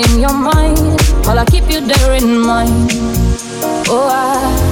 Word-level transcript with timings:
in 0.00 0.20
your 0.20 0.32
mind 0.32 0.78
while 1.26 1.38
I 1.38 1.44
keep 1.44 1.68
you 1.70 1.80
there 1.80 2.14
in 2.14 2.38
mind. 2.38 2.90
Oh, 3.88 4.08
I. 4.10 4.69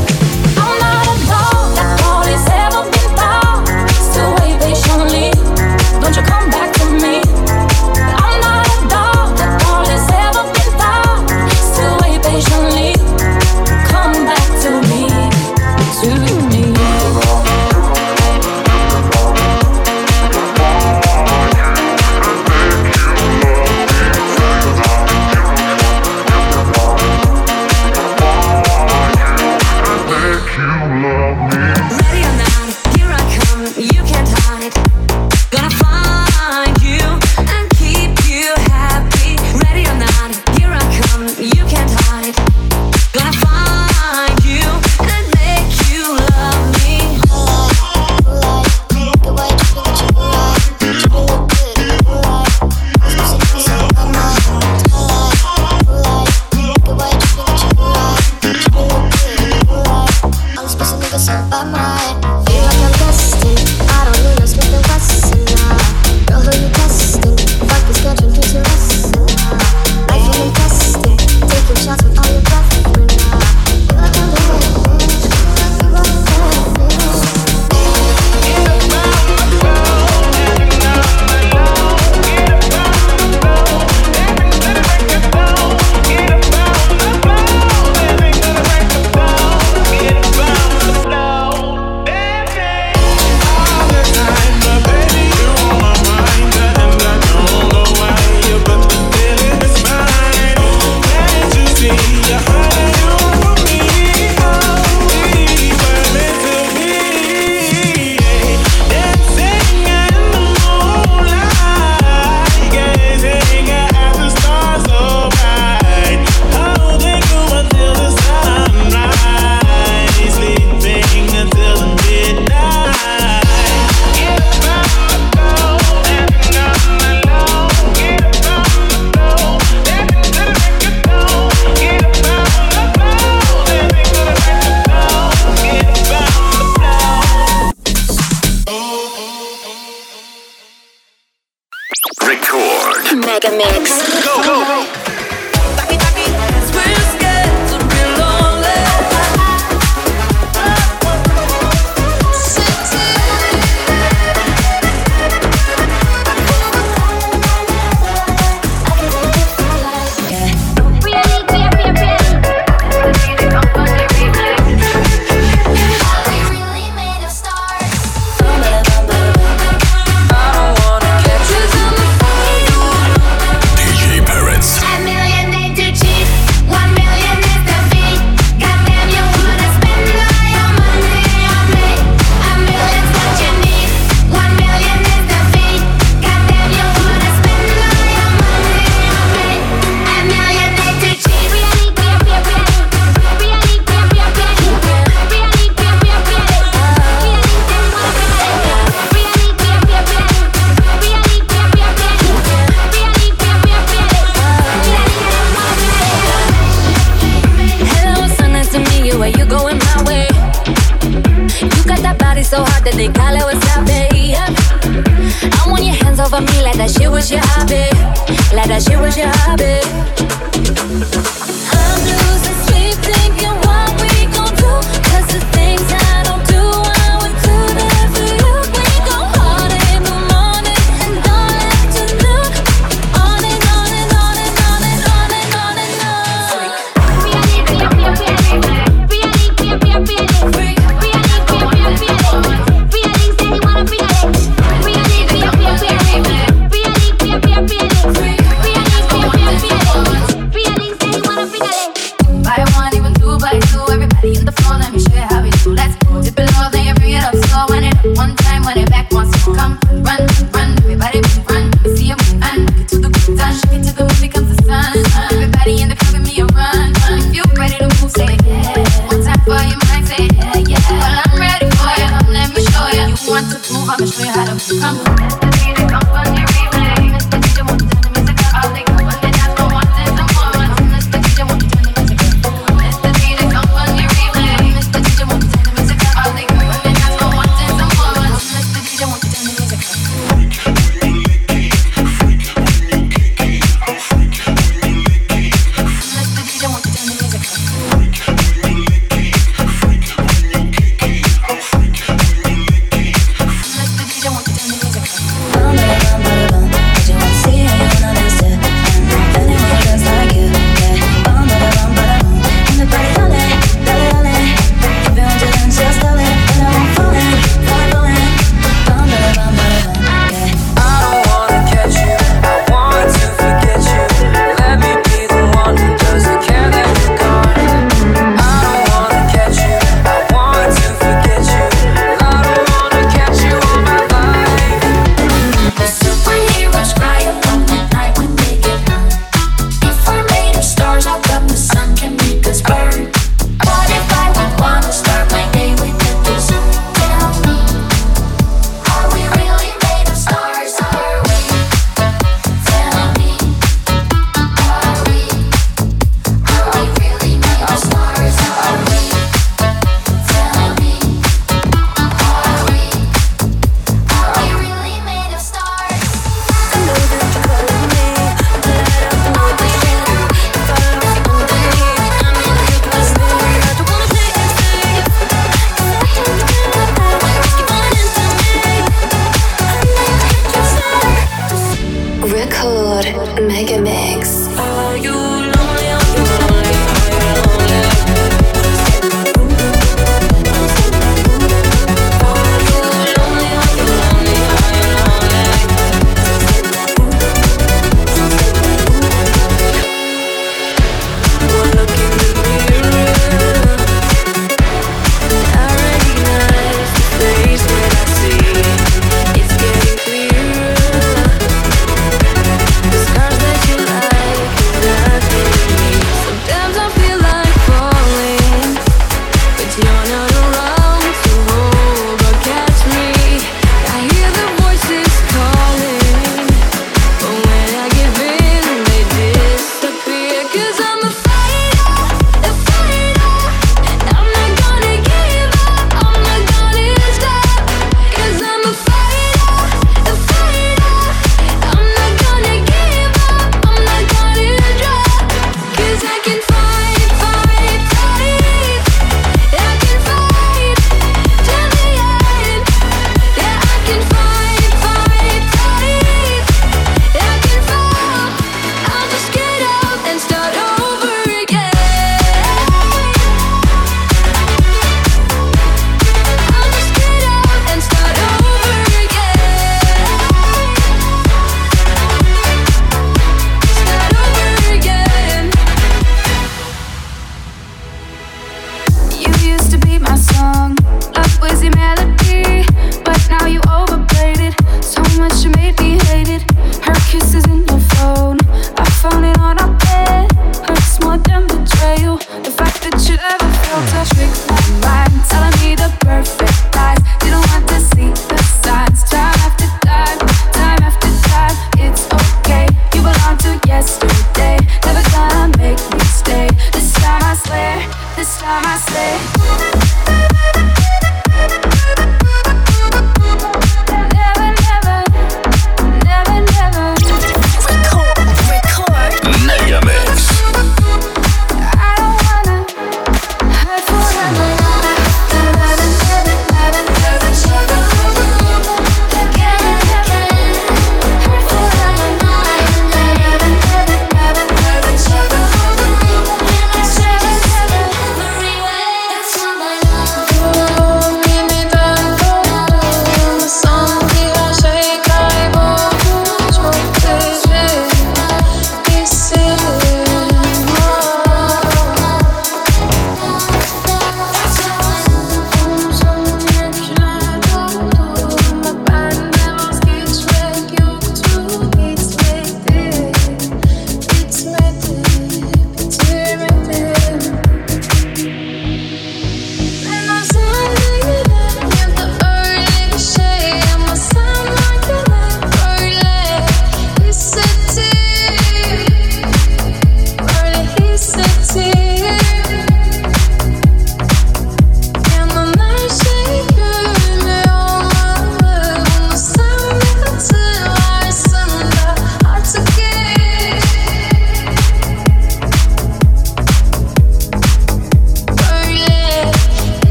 Go, 143.78 144.42
go, 144.42 144.64
go. 144.64 145.07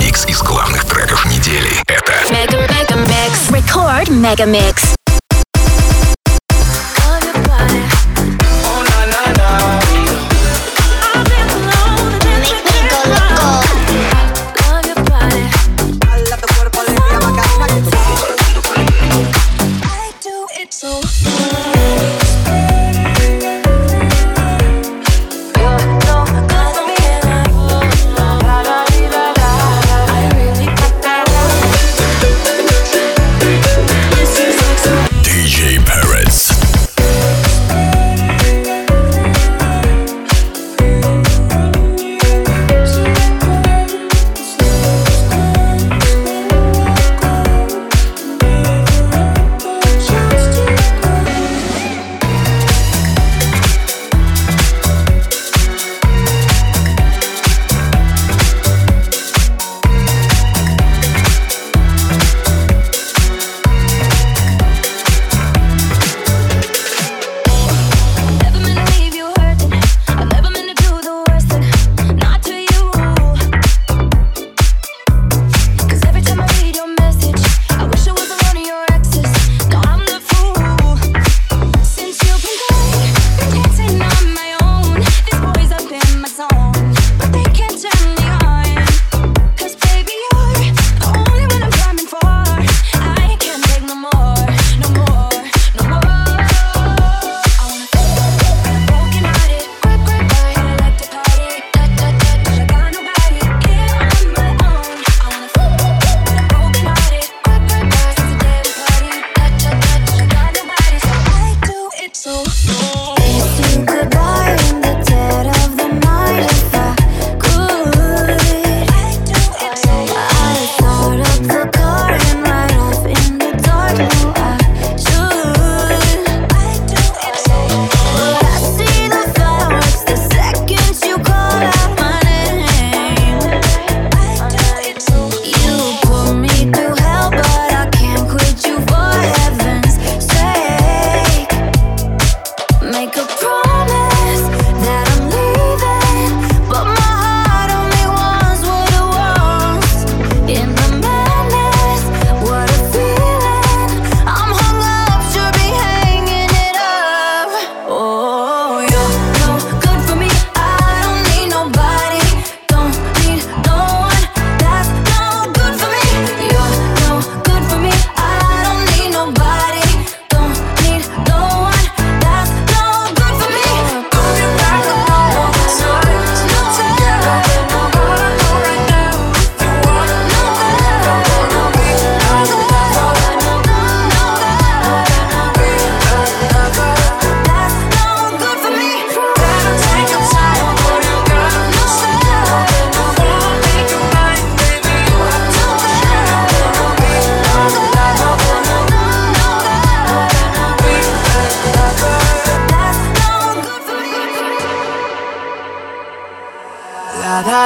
Микс 0.00 0.26
из 0.26 0.42
главных 0.42 0.84
треков 0.84 1.24
недели. 1.26 1.70
Это 1.86 2.56
Мега 2.56 3.54
Рекорд 3.74 4.08
Мега 4.08 5.03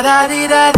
da 0.09 0.29
dee 0.29 0.49
da 0.49 0.78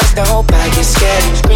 just 0.00 0.14
The 0.16 0.24
whole 0.24 0.42
bag 0.42 0.78
is 0.78 0.88
scared 0.88 1.47